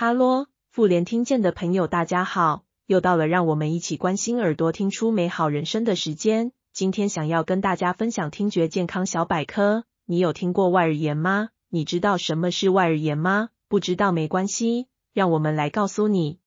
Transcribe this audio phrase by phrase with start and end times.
[0.00, 2.62] 哈喽，妇联听见的朋友，大家好！
[2.86, 6.52] 又到了让我们一起关心耳朵、听出美好人生的时间。
[6.72, 9.86] 今天想要跟大家分享听觉健康小百科。
[10.06, 11.48] 你有听过外耳炎吗？
[11.68, 13.48] 你知道什么是外耳炎吗？
[13.66, 16.38] 不知道没关系，让我们来告诉你。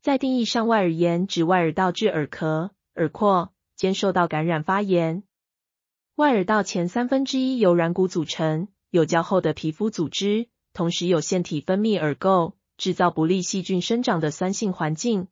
[0.00, 5.24] 在定义上，外耳炎指外耳道至耳壳、耳廓间受到感染发炎。
[6.14, 10.48] 外耳道前三分之一由软骨组成，有较厚的皮肤组织。
[10.76, 15.28] 同时有腺体分泌耳垢，制造不利细菌生长的酸性环境。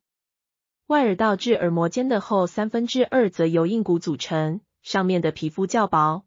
[0.87, 6.25] 外耳道至耳膜间的后三分之二则由硬骨组成，上面的皮肤较薄。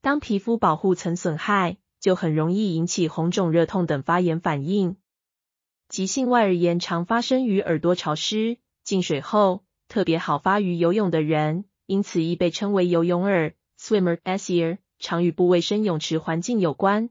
[0.00, 4.96] 当皮肤保护层损害，就很容易引起红肿、热痛等发炎反应。
[5.88, 17.10] 急性外耳炎常发生于耳朵潮湿、进水后，特别好发于游泳的人，因此亦被称为游泳耳 （swimmer's ear），常与不卫生泳池环境有关。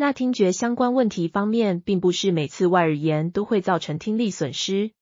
[0.00, 4.92] 那听觉相关问题方面，并不是每次外耳炎都会造成听力损失。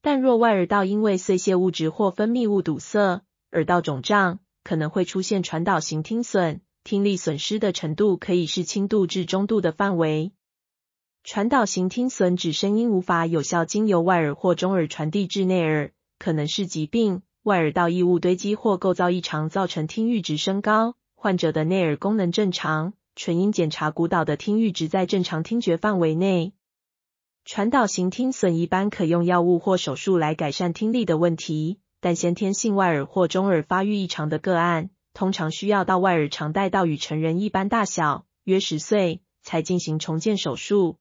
[0.00, 10.30] 但若外耳道因为碎屑物质或分泌物堵塞，耳道肿胀，可能会出现传导型听损，听力损失的程度可以是轻度至中度的范围。
[11.24, 22.92] 传导型听损指声音无法有效经由外耳或中耳传递至内耳，可能是疾病、外耳道异物堆积或构造异常造成听阈值升高，患者的内耳功能正常。
[23.14, 26.52] 纯音检查鼓捣的听阈值在正常听觉范围内。
[27.44, 40.98] 传导型听损一般可用药物或手术来改善听力的问题，但先天性外耳或中耳发育异常的个案，通常需要到外耳长带到与成人一般大小（约十岁）才进行重建手术。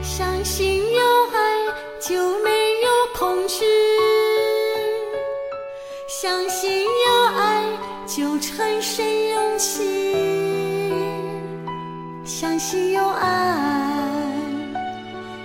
[0.00, 1.00] 相信有
[1.32, 2.14] 爱就
[2.44, 2.50] 没
[2.82, 3.64] 有恐惧，
[6.08, 7.15] 相信有
[8.16, 9.04] 就产生。
[12.24, 13.58] 相信有爱，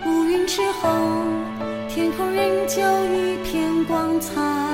[0.05, 0.89] 乌云之后，
[1.89, 2.81] 天空仍旧
[3.13, 4.70] 一片光彩。